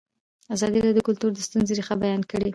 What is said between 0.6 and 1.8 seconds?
راډیو د کلتور د ستونزو